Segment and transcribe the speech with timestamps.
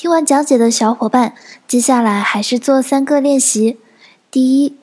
[0.00, 1.34] 听完讲解的小伙伴，
[1.68, 3.76] 接下来还是做三个练习。
[4.30, 4.78] 第一，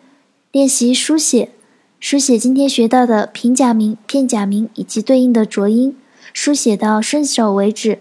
[0.51, 1.49] 练习书写，
[1.99, 5.97] 书写今天学到的平假名、片假名以及对应的浊音，
[6.33, 7.97] 书写到顺手为止。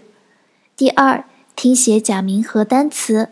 [0.75, 1.25] 第二，
[1.55, 3.29] 听写假名和单词。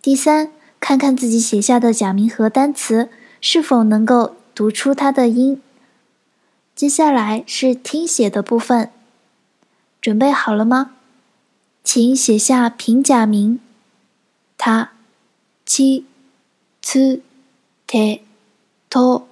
[0.00, 0.50] 第三，
[0.80, 3.10] 看看自己写下的假名和单词
[3.42, 5.60] 是否能够读出它的音。
[6.74, 8.90] 接下来是听写的部分，
[10.00, 10.92] 准备好了吗？
[11.85, 13.59] 请写下平假名，
[14.57, 14.93] 他、
[15.65, 16.05] 七、
[16.81, 17.21] つ、
[17.85, 18.23] て、
[18.89, 19.27] と。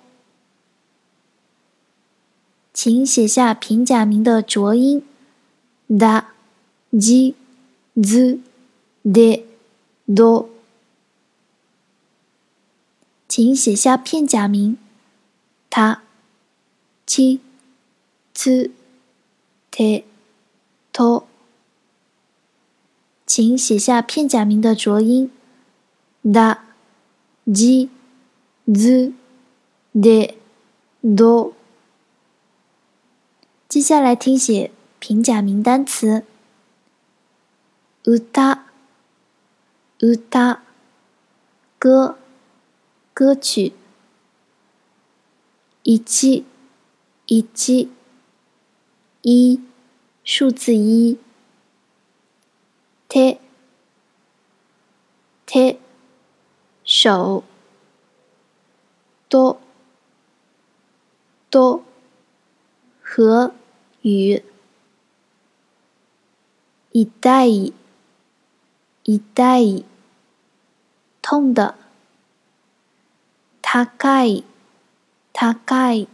[2.74, 5.04] 请写下平假名的浊音，
[5.88, 6.34] だ、
[6.92, 7.36] じ、
[7.96, 8.40] ず、
[9.04, 9.46] で、
[10.08, 10.50] ど。
[13.28, 14.76] 请写下片假名，
[15.70, 16.02] 他、
[17.06, 17.40] 七、
[18.34, 18.72] つ、
[19.70, 20.04] て、
[20.92, 21.23] と。
[23.37, 25.29] 请写下片假名的浊音
[26.23, 26.59] ，da、
[27.45, 27.89] ji、
[28.65, 29.13] z、
[29.93, 30.35] de、
[31.03, 31.53] do。
[33.69, 36.23] 接下来听写平假名单词
[38.05, 38.61] ，uta、
[39.99, 40.59] uta、
[41.81, 42.17] 歌、
[43.13, 43.73] 歌曲
[45.83, 46.45] ，ichi、
[47.27, 47.89] ichi、
[49.23, 49.61] 一、
[50.23, 51.24] 数字一。
[53.15, 53.39] 贴，
[55.47, 55.79] 贴，
[56.83, 57.45] 手，
[59.29, 59.61] 多，
[61.49, 61.85] 多，
[63.01, 63.55] 和
[64.03, 64.43] 与，
[66.91, 67.47] 一代，
[69.05, 69.85] 一代，
[71.23, 71.77] 痛的，
[73.63, 74.43] 他盖，
[75.33, 76.09] 他盖，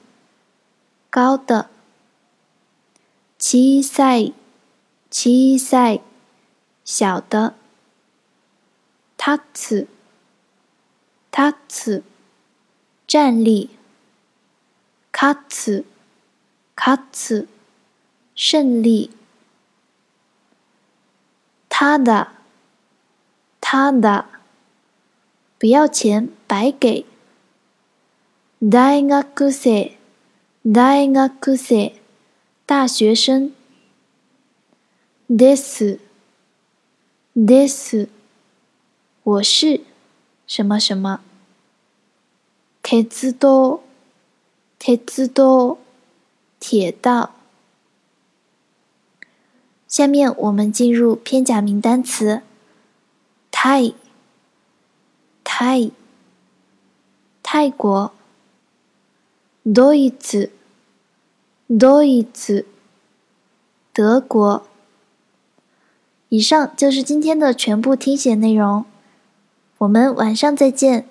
[1.09, 1.71] 高的，
[3.39, 4.35] 七歳，
[5.09, 6.03] 七歳。
[6.93, 7.55] 小的，
[9.17, 9.87] 他此，
[11.31, 12.03] 他此，
[13.07, 13.71] 站立，
[15.13, 15.85] 卡此，
[16.75, 17.47] 卡此，
[18.35, 19.13] 胜利，
[21.69, 22.33] 他的，
[23.61, 24.27] 他的，
[25.61, 27.07] 不要钱白给，
[28.59, 29.93] 大学生，
[30.65, 31.93] 大学生，
[32.67, 33.53] 大学生，
[35.29, 36.10] です。
[37.34, 38.08] This，
[39.24, 39.82] 我是
[40.48, 41.22] 什么什么？
[42.82, 43.84] 铁子多，
[44.80, 45.78] 铁子多，
[46.60, 47.36] 铁道。
[49.88, 52.42] 下面我们进入片假名单词。
[53.52, 53.94] 泰，
[55.44, 55.92] 泰，
[57.42, 58.12] 泰国。
[59.66, 60.52] ドイツ，
[61.68, 62.66] ドイツ，
[63.94, 64.68] 德国。
[66.31, 68.85] 以上就是今天的全部听写内容，
[69.79, 71.07] 我们晚上再见。